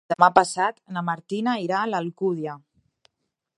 [0.11, 2.59] Demà passat na Martina irà a l'Alcúdia.